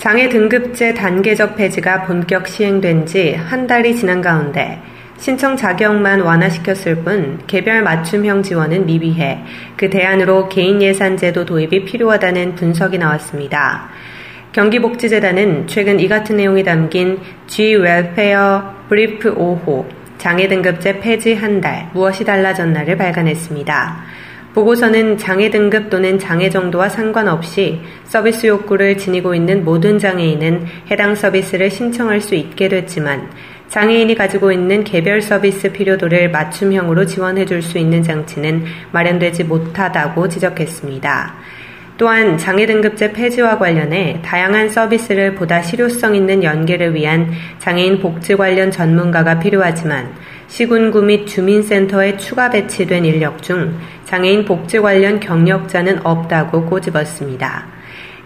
장애 0.00 0.30
등급제 0.30 0.94
단계적 0.94 1.56
폐지가 1.56 2.04
본격 2.04 2.48
시행된 2.48 3.04
지 3.04 3.34
한 3.34 3.66
달이 3.66 3.94
지난 3.96 4.22
가운데 4.22 4.80
신청 5.18 5.54
자격만 5.58 6.22
완화시켰을 6.22 7.04
뿐 7.04 7.38
개별 7.46 7.82
맞춤형 7.82 8.42
지원은 8.42 8.86
미비해 8.86 9.40
그 9.76 9.90
대안으로 9.90 10.48
개인 10.48 10.80
예산제도 10.80 11.44
도입이 11.44 11.84
필요하다는 11.84 12.54
분석이 12.54 12.96
나왔습니다. 12.96 13.90
경기복지재단은 14.52 15.66
최근 15.66 16.00
이 16.00 16.08
같은 16.08 16.38
내용이 16.38 16.64
담긴 16.64 17.18
G 17.46 17.74
Welfare 17.74 18.86
Brief 18.88 19.34
5호 19.34 19.84
장애 20.16 20.48
등급제 20.48 21.00
폐지 21.00 21.34
한 21.34 21.60
달 21.60 21.90
무엇이 21.92 22.24
달라졌나를 22.24 22.96
발간했습니다. 22.96 24.19
보고서는 24.54 25.16
장애 25.16 25.50
등급 25.50 25.90
또는 25.90 26.18
장애 26.18 26.50
정도와 26.50 26.88
상관없이 26.88 27.80
서비스 28.04 28.46
욕구를 28.46 28.98
지니고 28.98 29.34
있는 29.34 29.64
모든 29.64 29.98
장애인은 29.98 30.66
해당 30.90 31.14
서비스를 31.14 31.70
신청할 31.70 32.20
수 32.20 32.34
있게 32.34 32.68
됐지만 32.68 33.30
장애인이 33.68 34.16
가지고 34.16 34.50
있는 34.50 34.82
개별 34.82 35.22
서비스 35.22 35.70
필요도를 35.70 36.32
맞춤형으로 36.32 37.06
지원해 37.06 37.44
줄 37.44 37.62
수 37.62 37.78
있는 37.78 38.02
장치는 38.02 38.64
마련되지 38.90 39.44
못하다고 39.44 40.28
지적했습니다. 40.28 41.34
또한 41.96 42.38
장애 42.38 42.66
등급제 42.66 43.12
폐지와 43.12 43.58
관련해 43.58 44.22
다양한 44.24 44.70
서비스를 44.70 45.34
보다 45.34 45.62
실효성 45.62 46.16
있는 46.16 46.42
연계를 46.42 46.94
위한 46.94 47.30
장애인 47.58 48.00
복지 48.00 48.34
관련 48.34 48.70
전문가가 48.70 49.38
필요하지만 49.38 50.10
시군구 50.50 51.02
및 51.02 51.26
주민센터에 51.26 52.16
추가 52.16 52.50
배치된 52.50 53.04
인력 53.04 53.40
중 53.40 53.78
장애인 54.04 54.44
복지 54.44 54.80
관련 54.80 55.20
경력자는 55.20 56.04
없다고 56.04 56.66
꼬집었습니다. 56.66 57.66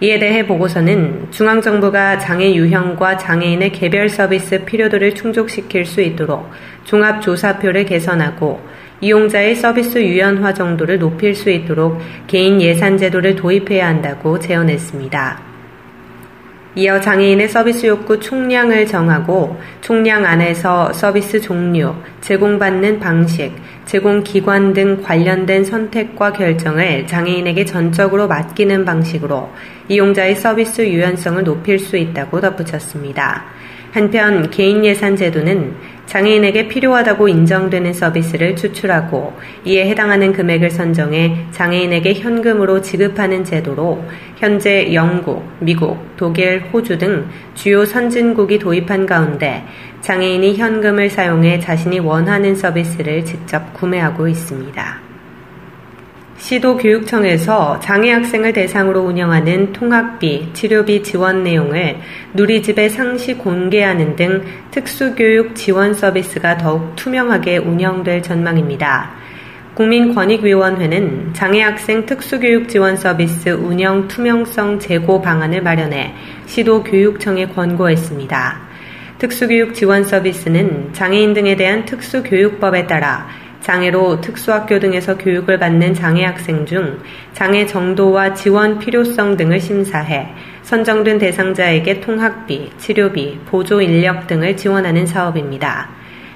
이에 0.00 0.18
대해 0.18 0.46
보고서는 0.46 1.26
중앙정부가 1.30 2.18
장애 2.18 2.54
유형과 2.54 3.18
장애인의 3.18 3.72
개별 3.72 4.08
서비스 4.08 4.64
필요도를 4.64 5.14
충족시킬 5.14 5.84
수 5.84 6.00
있도록 6.00 6.50
종합조사표를 6.84 7.84
개선하고 7.84 8.58
이용자의 9.02 9.54
서비스 9.54 9.98
유연화 9.98 10.54
정도를 10.54 10.98
높일 10.98 11.34
수 11.34 11.50
있도록 11.50 12.00
개인 12.26 12.60
예산 12.62 12.96
제도를 12.96 13.36
도입해야 13.36 13.86
한다고 13.86 14.38
제언했습니다. 14.38 15.53
이어 16.76 17.00
장애인의 17.00 17.48
서비스 17.48 17.86
욕구 17.86 18.18
총량을 18.18 18.86
정하고 18.86 19.56
총량 19.80 20.24
안에서 20.24 20.92
서비스 20.92 21.40
종류, 21.40 21.94
제공받는 22.20 22.98
방식, 22.98 23.52
제공 23.84 24.24
기관 24.24 24.72
등 24.72 25.00
관련된 25.00 25.62
선택과 25.64 26.32
결정을 26.32 27.06
장애인에게 27.06 27.64
전적으로 27.64 28.26
맡기는 28.26 28.84
방식으로 28.84 29.50
이용자의 29.88 30.34
서비스 30.34 30.82
유연성을 30.82 31.44
높일 31.44 31.78
수 31.78 31.96
있다고 31.96 32.40
덧붙였습니다. 32.40 33.44
한편 33.92 34.50
개인 34.50 34.84
예산 34.84 35.14
제도는 35.14 35.76
장애인에게 36.06 36.68
필요하다고 36.68 37.28
인정되는 37.28 37.92
서비스를 37.92 38.56
추출하고 38.56 39.32
이에 39.64 39.88
해당하는 39.88 40.32
금액을 40.32 40.70
선정해 40.70 41.46
장애인에게 41.50 42.14
현금으로 42.14 42.82
지급하는 42.82 43.44
제도로 43.44 44.04
현재 44.36 44.92
영국, 44.94 45.44
미국, 45.60 45.98
독일, 46.16 46.64
호주 46.72 46.98
등 46.98 47.26
주요 47.54 47.84
선진국이 47.84 48.58
도입한 48.58 49.06
가운데 49.06 49.64
장애인이 50.02 50.56
현금을 50.56 51.08
사용해 51.08 51.60
자신이 51.60 51.98
원하는 52.00 52.54
서비스를 52.54 53.24
직접 53.24 53.72
구매하고 53.72 54.28
있습니다. 54.28 55.13
시도교육청에서 56.44 57.80
장애 57.80 58.12
학생을 58.12 58.52
대상으로 58.52 59.00
운영하는 59.00 59.72
통학비, 59.72 60.50
치료비 60.52 61.02
지원 61.02 61.42
내용을 61.42 61.96
누리집에 62.34 62.90
상시 62.90 63.32
공개하는 63.32 64.14
등 64.14 64.44
특수교육 64.70 65.56
지원 65.56 65.94
서비스가 65.94 66.58
더욱 66.58 66.94
투명하게 66.96 67.56
운영될 67.56 68.22
전망입니다. 68.22 69.12
국민권익위원회는 69.72 71.32
장애 71.32 71.62
학생 71.62 72.04
특수교육 72.04 72.68
지원 72.68 72.98
서비스 72.98 73.48
운영 73.48 74.06
투명성 74.06 74.80
제고 74.80 75.22
방안을 75.22 75.62
마련해 75.62 76.12
시도교육청에 76.44 77.46
권고했습니다. 77.46 78.60
특수교육 79.16 79.72
지원 79.74 80.04
서비스는 80.04 80.92
장애인 80.92 81.32
등에 81.32 81.56
대한 81.56 81.86
특수교육법에 81.86 82.86
따라 82.86 83.28
장애로 83.64 84.20
특수학교 84.20 84.78
등에서 84.78 85.16
교육을 85.16 85.58
받는 85.58 85.94
장애 85.94 86.22
학생 86.26 86.66
중 86.66 86.98
장애 87.32 87.64
정도와 87.64 88.34
지원 88.34 88.78
필요성 88.78 89.38
등을 89.38 89.58
심사해 89.58 90.28
선정된 90.62 91.18
대상자에게 91.18 92.00
통학비, 92.00 92.72
치료비, 92.76 93.40
보조 93.46 93.80
인력 93.80 94.26
등을 94.26 94.58
지원하는 94.58 95.06
사업입니다. 95.06 95.88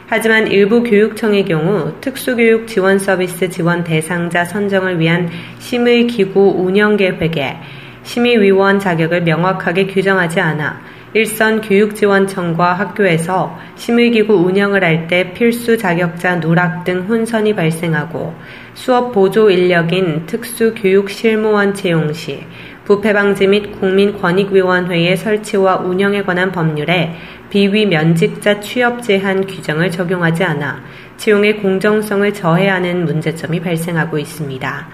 하지만 0.06 0.46
일부 0.46 0.82
교육청의 0.82 1.44
경우 1.44 1.92
특수교육 2.00 2.66
지원 2.66 2.98
서비스 2.98 3.50
지원 3.50 3.84
대상자 3.84 4.46
선정을 4.46 4.98
위한 4.98 5.28
심의 5.58 6.06
기구 6.06 6.54
운영 6.56 6.96
계획에 6.96 7.58
심의위원 8.04 8.80
자격을 8.80 9.20
명확하게 9.24 9.88
규정하지 9.88 10.40
않아 10.40 10.80
일선 11.18 11.60
교육지원청과 11.62 12.74
학교에서 12.74 13.58
심의기구 13.74 14.34
운영을 14.34 14.84
할 14.84 15.08
때 15.08 15.32
필수 15.32 15.76
자격자 15.76 16.38
누락 16.38 16.84
등 16.84 17.06
혼선이 17.08 17.56
발생하고 17.56 18.36
수업 18.74 19.10
보조 19.10 19.50
인력인 19.50 20.26
특수교육실무원 20.26 21.74
채용 21.74 22.12
시 22.12 22.44
부패방지 22.84 23.48
및 23.48 23.80
국민권익위원회의 23.80 25.16
설치와 25.16 25.78
운영에 25.78 26.22
관한 26.22 26.52
법률에 26.52 27.16
비위 27.50 27.86
면직자 27.86 28.60
취업 28.60 29.02
제한 29.02 29.44
규정을 29.44 29.90
적용하지 29.90 30.44
않아 30.44 30.84
채용의 31.16 31.56
공정성을 31.56 32.32
저해하는 32.32 33.04
문제점이 33.04 33.58
발생하고 33.58 34.20
있습니다. 34.20 34.88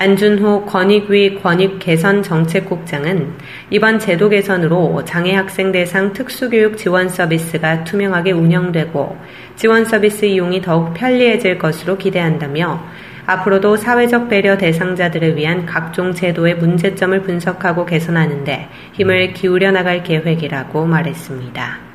안준호 0.00 0.66
권익위 0.66 1.40
권익개선정책국장은 1.42 3.32
이번 3.70 3.98
제도 3.98 4.28
개선으로 4.28 5.04
장애 5.04 5.34
학생 5.34 5.72
대상 5.72 6.12
특수교육 6.12 6.76
지원 6.78 7.08
서비스가 7.08 7.82
투명하게 7.82 8.30
운영되고 8.30 9.18
지원 9.56 9.84
서비스 9.84 10.24
이용이 10.24 10.62
더욱 10.62 10.94
편리해질 10.94 11.58
것으로 11.58 11.98
기대한다며 11.98 12.80
앞으로도 13.26 13.76
사회적 13.76 14.28
배려 14.28 14.56
대상자들을 14.56 15.36
위한 15.36 15.66
각종 15.66 16.14
제도의 16.14 16.58
문제점을 16.58 17.20
분석하고 17.22 17.84
개선하는데 17.84 18.68
힘을 18.92 19.32
기울여 19.32 19.72
나갈 19.72 20.04
계획이라고 20.04 20.86
말했습니다. 20.86 21.88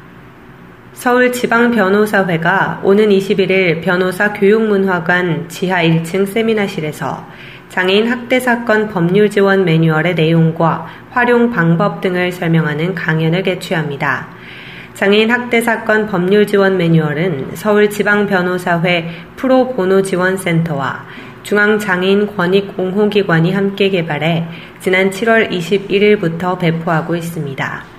서울지방변호사회가 0.92 2.82
오는 2.84 3.08
21일 3.08 3.82
변호사 3.82 4.34
교육문화관 4.34 5.48
지하 5.48 5.82
1층 5.84 6.28
세미나실에서 6.28 7.26
장애인 7.74 8.06
학대 8.06 8.40
사건 8.40 8.88
법률 8.88 9.32
지원 9.32 9.66
매뉴얼의 9.66 10.14
내용과 10.14 10.86
활용 11.10 11.50
방법 11.50 12.02
등을 12.02 12.32
설명하는 12.32 12.94
강연을 12.94 13.42
개최합니다. 13.42 14.28
장애인 14.94 15.32
학대 15.32 15.60
사건 15.60 16.06
법률 16.06 16.46
지원 16.46 16.78
매뉴얼은 16.78 17.56
서울지방변호사회 17.56 19.10
프로보노 19.38 20.04
지원센터와 20.04 21.04
중앙장애인 21.42 22.36
권익 22.36 22.78
옹호기관이 22.78 23.52
함께 23.52 23.90
개발해 23.90 24.46
지난 24.80 25.10
7월 25.10 25.50
21일부터 25.50 26.60
배포하고 26.60 27.16
있습니다. 27.16 27.93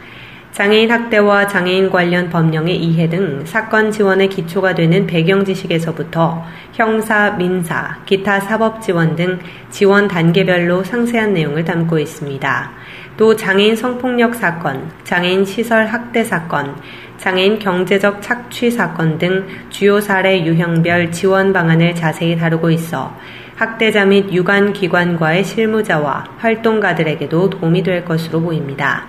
장애인 0.55 0.89
학대와 0.89 1.49
장애인 1.49 1.91
관련 1.91 2.31
법령의 2.31 2.77
이해 2.77 3.09
등 3.09 3.45
사건 3.45 3.91
지원의 3.91 4.29
기초가 4.29 4.77
되는 4.77 5.05
배경 5.05 5.45
지식에서부터 5.45 6.45
형사, 6.73 7.33
민사, 7.33 7.99
기타 8.07 8.39
사법 8.39 8.81
지원 8.81 9.17
등 9.17 9.41
지원 9.71 10.07
단계별로 10.07 10.85
상세한 10.85 11.35
내용을 11.35 11.65
담고 11.65 11.99
있습니다. 11.99 12.71
또 13.17 13.35
장애인 13.35 13.75
성폭력 13.75 14.37
사건, 14.37 14.89
장애인 15.03 15.45
시설 15.45 15.87
학대 15.87 16.23
사건, 16.23 16.77
장애인 17.17 17.59
경제적 17.59 18.23
착취 18.23 18.71
사건 18.71 19.19
등 19.19 19.49
주요 19.71 20.01
사례 20.01 20.45
유형별 20.45 21.11
지원 21.11 21.53
방안을 21.53 21.97
자세히 21.97 22.39
다루고 22.39 22.71
있어 22.71 23.13
학대자 23.57 24.05
및 24.05 24.33
유관 24.33 24.73
기관과의 24.73 25.43
실무자와 25.43 26.25
활동가들에게도 26.39 27.51
도움이 27.51 27.83
될 27.83 28.05
것으로 28.05 28.41
보입니다. 28.41 29.07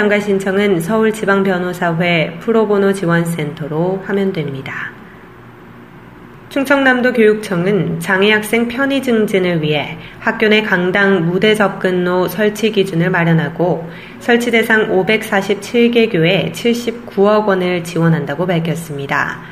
참가 0.00 0.18
신청은 0.18 0.80
서울지방변호사회 0.80 2.38
프로보노 2.40 2.94
지원센터로 2.94 4.02
하면 4.06 4.32
됩니다. 4.32 4.90
충청남도 6.48 7.12
교육청은 7.12 8.00
장애 8.00 8.32
학생 8.32 8.66
편의 8.66 9.02
증진을 9.02 9.60
위해 9.60 9.98
학교 10.18 10.48
내 10.48 10.62
강당 10.62 11.26
무대 11.26 11.54
접근로 11.54 12.28
설치 12.28 12.72
기준을 12.72 13.10
마련하고 13.10 13.90
설치 14.20 14.50
대상 14.50 14.88
547개 14.88 16.10
교에 16.10 16.50
79억 16.54 17.46
원을 17.46 17.84
지원한다고 17.84 18.46
밝혔습니다. 18.46 19.42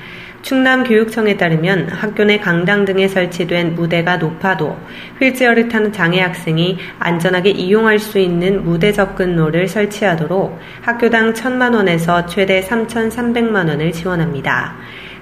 충남교육청에 0.49 1.37
따르면 1.37 1.91
학교 1.91 2.25
내 2.25 2.39
강당 2.39 2.87
등에 2.87 3.07
설치된 3.07 3.75
무대가 3.75 4.17
높아도 4.17 4.79
휠체어를 5.21 5.69
타는 5.69 5.93
장애 5.93 6.23
학생이 6.23 6.79
안전하게 6.99 7.51
이용할 7.51 7.99
수 7.99 8.19
있는 8.19 8.65
무대 8.65 8.91
접근로를 8.91 9.69
설치하도록 9.69 10.59
학교당 10.81 11.35
1천만 11.35 11.75
원에서 11.75 12.25
최대 12.25 12.63
3,300만 12.63 13.69
원을 13.69 13.93
지원합니다. 13.93 14.77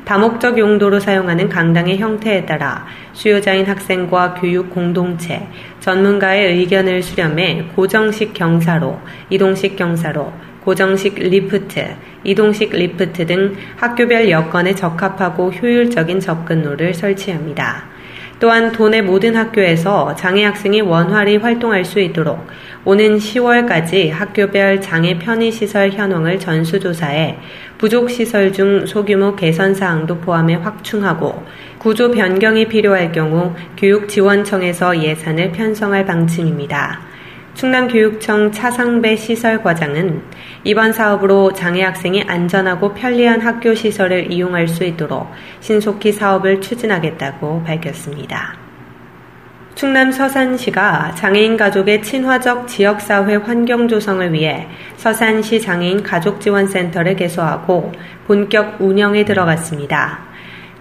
다목적 0.05 0.58
용도로 0.58 1.00
사용하는 1.00 1.49
강당의 1.49 1.99
형태에 1.99 2.46
따라 2.46 2.87
수요자인 3.12 3.67
학생과 3.67 4.34
교육 4.34 4.70
공동체, 4.70 5.49
전문가의 5.81 6.56
의견을 6.58 7.02
수렴해 7.02 7.70
고정식 7.75 8.32
경사로, 8.32 9.00
이동식 9.31 9.75
경사로, 9.75 10.32
고정식 10.66 11.14
리프트, 11.14 11.94
이동식 12.24 12.72
리프트 12.72 13.24
등 13.26 13.54
학교별 13.76 14.28
여건에 14.28 14.74
적합하고 14.74 15.52
효율적인 15.52 16.18
접근로를 16.18 16.92
설치합니다. 16.92 17.84
또한 18.40 18.72
도내 18.72 19.00
모든 19.00 19.36
학교에서 19.36 20.16
장애 20.16 20.42
학생이 20.44 20.80
원활히 20.80 21.36
활동할 21.36 21.84
수 21.84 22.00
있도록 22.00 22.44
오는 22.84 23.16
10월까지 23.16 24.10
학교별 24.10 24.80
장애 24.80 25.16
편의시설 25.16 25.92
현황을 25.92 26.40
전수조사해 26.40 27.38
부족 27.78 28.10
시설 28.10 28.52
중 28.52 28.86
소규모 28.86 29.36
개선 29.36 29.72
사항도 29.72 30.18
포함해 30.18 30.56
확충하고 30.56 31.44
구조 31.78 32.10
변경이 32.10 32.66
필요할 32.66 33.12
경우 33.12 33.54
교육지원청에서 33.76 35.00
예산을 35.00 35.52
편성할 35.52 36.04
방침입니다. 36.04 37.15
충남교육청 37.56 38.52
차상배 38.52 39.16
시설과장은 39.16 40.22
이번 40.64 40.92
사업으로 40.92 41.54
장애 41.54 41.82
학생이 41.82 42.22
안전하고 42.24 42.92
편리한 42.92 43.40
학교 43.40 43.74
시설을 43.74 44.30
이용할 44.30 44.68
수 44.68 44.84
있도록 44.84 45.26
신속히 45.60 46.12
사업을 46.12 46.60
추진하겠다고 46.60 47.62
밝혔습니다. 47.64 48.58
충남 49.74 50.12
서산시가 50.12 51.14
장애인 51.14 51.56
가족의 51.56 52.02
친화적 52.02 52.68
지역사회 52.68 53.36
환경 53.36 53.88
조성을 53.88 54.34
위해 54.34 54.68
서산시 54.96 55.62
장애인 55.62 56.02
가족지원센터를 56.02 57.16
개소하고 57.16 57.90
본격 58.26 58.80
운영에 58.80 59.24
들어갔습니다. 59.24 60.25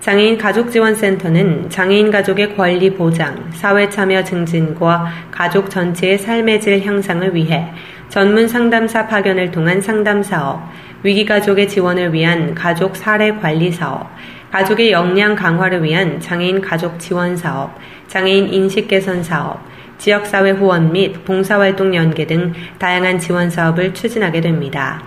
장애인 0.06 0.38
가족지원센터는 0.38 1.68
장애인 1.72 2.12
가족의 2.12 2.56
권리 2.56 2.94
보장, 2.94 3.50
사회 3.54 3.90
참여 3.90 4.24
증진과 4.24 5.12
가족 5.32 5.72
전체의 5.72 6.20
삶의 6.20 6.62
질 6.62 6.86
향상을 6.86 7.34
위해 7.34 7.74
전문 8.08 8.48
상담사 8.48 9.08
파견을 9.08 9.50
통한 9.50 9.82
상담 9.82 10.22
사업, 10.22 10.62
위기 11.02 11.26
가족의 11.26 11.68
지원을 11.68 12.14
위한 12.14 12.54
가족 12.54 12.96
사례 12.96 13.32
관리 13.32 13.72
사업, 13.72 14.08
가족의 14.52 14.92
역량 14.92 15.34
강화를 15.34 15.82
위한 15.82 16.20
장애인 16.20 16.62
가족 16.62 17.00
지원 17.00 17.36
사업, 17.36 17.76
장애인 18.08 18.54
인식 18.54 18.88
개선 18.88 19.24
사업, 19.24 19.60
지역사회 19.98 20.52
후원 20.52 20.92
및 20.92 21.26
봉사활동 21.26 21.96
연계 21.96 22.28
등 22.28 22.54
다양한 22.78 23.18
지원 23.18 23.50
사업을 23.50 23.96
추진하게 23.96 24.42
됩니다. 24.42 25.02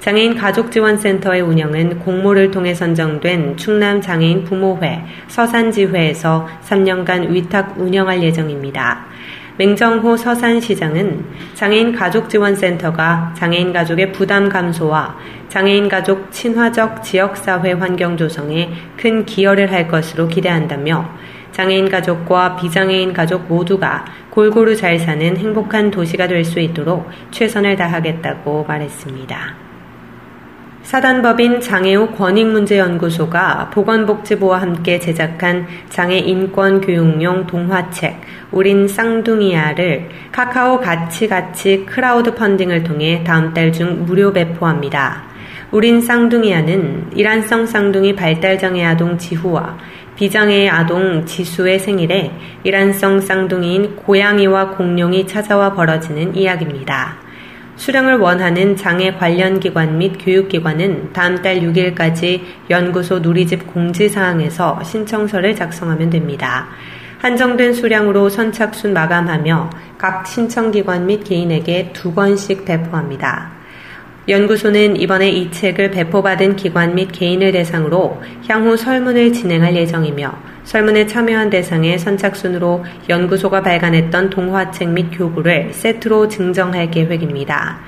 장애인 0.00 0.34
가족지원센터의 0.34 1.42
운영은 1.42 1.98
공모를 1.98 2.50
통해 2.50 2.72
선정된 2.72 3.58
충남 3.58 4.00
장애인 4.00 4.44
부모회 4.44 5.04
서산지회에서 5.28 6.48
3년간 6.66 7.30
위탁 7.30 7.74
운영할 7.78 8.22
예정입니다. 8.22 9.04
맹정호 9.58 10.16
서산시장은 10.16 11.22
장애인 11.52 11.94
가족지원센터가 11.94 13.34
장애인 13.36 13.74
가족의 13.74 14.12
부담 14.12 14.48
감소와 14.48 15.18
장애인 15.50 15.90
가족 15.90 16.32
친화적 16.32 17.02
지역사회 17.02 17.72
환경 17.72 18.16
조성에 18.16 18.70
큰 18.96 19.26
기여를 19.26 19.70
할 19.70 19.86
것으로 19.86 20.28
기대한다며 20.28 21.10
장애인 21.52 21.90
가족과 21.90 22.56
비장애인 22.56 23.12
가족 23.12 23.48
모두가 23.48 24.06
골고루 24.30 24.76
잘 24.76 24.98
사는 24.98 25.36
행복한 25.36 25.90
도시가 25.90 26.26
될 26.26 26.42
수 26.46 26.58
있도록 26.58 27.10
최선을 27.32 27.76
다하겠다고 27.76 28.64
말했습니다. 28.66 29.69
사단법인 30.90 31.60
장애우 31.60 32.16
권익문제연구소가 32.16 33.70
보건복지부와 33.72 34.60
함께 34.60 34.98
제작한 34.98 35.68
장애 35.88 36.18
인권 36.18 36.80
교육용 36.80 37.46
동화책 37.46 38.20
우린 38.50 38.88
쌍둥이야를 38.88 40.08
카카오 40.32 40.80
같이가치 40.80 41.86
크라우드 41.86 42.34
펀딩을 42.34 42.82
통해 42.82 43.22
다음 43.24 43.54
달 43.54 43.70
중 43.70 44.04
무료 44.04 44.32
배포합니다. 44.32 45.22
우린 45.70 46.00
쌍둥이야는 46.00 47.12
일란성 47.14 47.66
쌍둥이 47.66 48.16
발달장애 48.16 48.84
아동 48.84 49.16
지후와 49.16 49.78
비장애 50.16 50.68
아동 50.68 51.24
지수의 51.24 51.78
생일에 51.78 52.32
일란성 52.64 53.20
쌍둥이인 53.20 53.94
고양이와 53.94 54.70
공룡이 54.70 55.28
찾아와 55.28 55.72
벌어지는 55.72 56.34
이야기입니다. 56.34 57.29
수령을 57.80 58.18
원하는 58.18 58.76
장애 58.76 59.10
관련 59.14 59.58
기관 59.58 59.96
및 59.96 60.18
교육기관은 60.20 61.14
다음 61.14 61.40
달 61.40 61.60
6일까지 61.60 62.42
연구소 62.68 63.20
누리집 63.20 63.72
공지사항에서 63.72 64.82
신청서를 64.84 65.56
작성하면 65.56 66.10
됩니다. 66.10 66.68
한정된 67.20 67.72
수량으로 67.72 68.28
선착순 68.28 68.92
마감하며 68.92 69.70
각 69.96 70.26
신청기관 70.26 71.06
및 71.06 71.24
개인에게 71.24 71.94
두 71.94 72.12
권씩 72.12 72.66
배포합니다. 72.66 73.50
연구소는 74.28 74.96
이번에 75.00 75.30
이 75.30 75.50
책을 75.50 75.90
배포받은 75.90 76.56
기관 76.56 76.94
및 76.94 77.10
개인을 77.10 77.52
대상으로 77.52 78.22
향후 78.46 78.76
설문을 78.76 79.32
진행할 79.32 79.74
예정이며 79.74 80.49
설문에 80.64 81.06
참여한 81.06 81.50
대상의 81.50 81.98
선착순으로 81.98 82.84
연구소가 83.08 83.62
발간했던 83.62 84.30
동화책 84.30 84.90
및 84.90 85.10
교구를 85.12 85.72
세트로 85.72 86.28
증정할 86.28 86.90
계획입니다. 86.90 87.80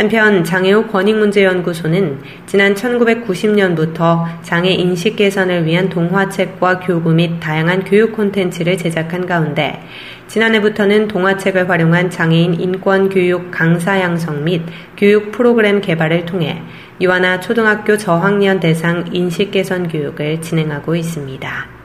한편 0.00 0.44
장애우 0.44 0.86
권익문제연구소는 0.86 2.20
지난 2.46 2.74
1990년부터 2.74 4.24
장애 4.42 4.70
인식 4.70 5.16
개선을 5.16 5.66
위한 5.66 5.90
동화책과 5.90 6.80
교구 6.80 7.12
및 7.12 7.38
다양한 7.38 7.84
교육 7.84 8.16
콘텐츠를 8.16 8.78
제작한 8.78 9.26
가운데 9.26 9.82
지난해부터는 10.28 11.08
동화책을 11.08 11.68
활용한 11.68 12.08
장애인 12.08 12.60
인권 12.60 13.10
교육 13.10 13.50
강사 13.50 14.00
양성 14.00 14.42
및 14.42 14.62
교육 14.96 15.32
프로그램 15.32 15.82
개발을 15.82 16.24
통해 16.24 16.62
유아나 17.00 17.40
초등학교 17.40 17.98
저학년 17.98 18.58
대상 18.58 19.04
인식 19.12 19.50
개선 19.50 19.88
교육을 19.88 20.40
진행하고 20.40 20.96
있습니다. 20.96 21.79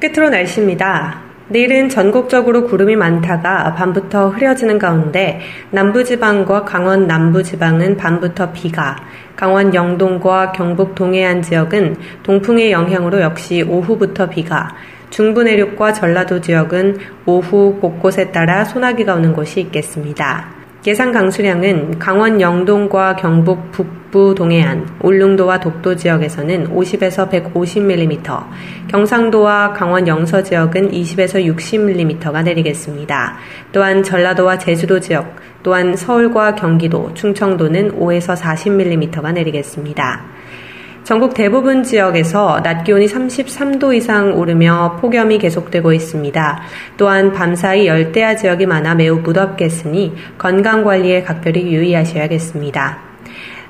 끝으로 0.00 0.30
날씨입니다. 0.30 1.20
내일은 1.48 1.88
전국적으로 1.88 2.64
구름이 2.64 2.96
많다가 2.96 3.74
밤부터 3.74 4.30
흐려지는 4.30 4.78
가운데 4.78 5.40
남부지방과 5.72 6.64
강원 6.64 7.06
남부지방은 7.06 7.96
밤부터 7.96 8.52
비가, 8.52 8.96
강원 9.36 9.74
영동과 9.74 10.52
경북 10.52 10.94
동해안 10.94 11.42
지역은 11.42 11.96
동풍의 12.22 12.72
영향으로 12.72 13.20
역시 13.20 13.62
오후부터 13.62 14.30
비가, 14.30 14.74
중부 15.10 15.42
내륙과 15.42 15.92
전라도 15.92 16.40
지역은 16.40 16.98
오후 17.26 17.76
곳곳에 17.80 18.30
따라 18.30 18.64
소나기가 18.64 19.16
오는 19.16 19.32
곳이 19.32 19.60
있겠습니다. 19.60 20.46
예상 20.86 21.12
강수량은 21.12 21.98
강원 21.98 22.40
영동과 22.40 23.16
경북 23.16 23.72
북부 24.10 24.34
동해안, 24.34 24.88
울릉도와 25.00 25.60
독도 25.60 25.94
지역에서는 25.94 26.74
50에서 26.74 27.30
150mm, 27.30 28.44
경상도와 28.88 29.72
강원 29.72 30.08
영서 30.08 30.42
지역은 30.42 30.90
20에서 30.90 31.44
60mm가 31.46 32.42
내리겠습니다. 32.42 33.36
또한 33.72 34.02
전라도와 34.02 34.58
제주도 34.58 34.98
지역, 34.98 35.36
또한 35.62 35.96
서울과 35.96 36.56
경기도, 36.56 37.14
충청도는 37.14 37.98
5에서 37.98 38.36
40mm가 38.36 39.32
내리겠습니다. 39.32 40.24
전국 41.04 41.34
대부분 41.34 41.82
지역에서 41.84 42.62
낮 42.62 42.82
기온이 42.82 43.06
33도 43.06 43.94
이상 43.94 44.36
오르며 44.36 44.98
폭염이 45.00 45.38
계속되고 45.38 45.92
있습니다. 45.92 46.60
또한 46.96 47.32
밤사이 47.32 47.86
열대야 47.86 48.36
지역이 48.36 48.66
많아 48.66 48.96
매우 48.96 49.20
무덥겠으니 49.20 50.14
건강 50.36 50.84
관리에 50.84 51.22
각별히 51.22 51.72
유의하셔야겠습니다. 51.72 53.09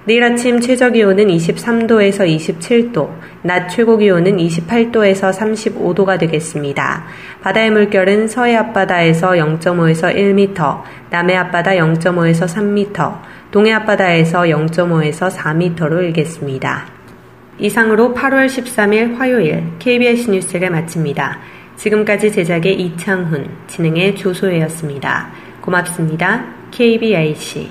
내일 0.04 0.24
아침 0.24 0.60
최저 0.60 0.90
기온은 0.90 1.26
23도에서 1.26 2.26
27도, 2.26 3.10
낮 3.42 3.68
최고 3.68 3.98
기온은 3.98 4.38
28도에서 4.38 5.30
35도가 5.32 6.18
되겠습니다. 6.18 7.04
바다의 7.42 7.70
물결은 7.70 8.26
서해 8.28 8.56
앞바다에서 8.56 9.32
0.5에서 9.32 10.14
1m, 10.14 10.82
남해 11.10 11.36
앞바다 11.36 11.72
0.5에서 11.72 12.46
3m, 12.46 13.18
동해 13.50 13.72
앞바다에서 13.72 14.42
0.5에서 14.42 15.30
4m로 15.30 16.02
일겠습니다. 16.04 16.86
이상으로 17.58 18.14
8월 18.14 18.46
13일 18.46 19.18
화요일 19.18 19.64
KBS 19.78 20.30
뉴스를 20.30 20.70
마칩니다. 20.70 21.38
지금까지 21.76 22.32
제작의 22.32 22.80
이창훈, 22.80 23.48
진행의 23.66 24.16
조소혜였습니다. 24.16 25.30
고맙습니다. 25.60 26.44
KBIC 26.70 27.70